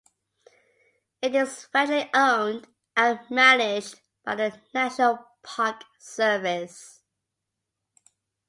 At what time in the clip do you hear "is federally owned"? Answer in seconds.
1.35-2.65